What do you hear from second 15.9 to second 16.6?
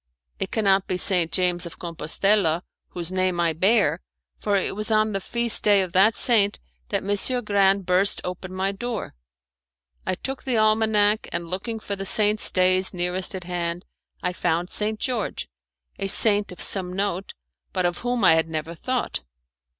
a saint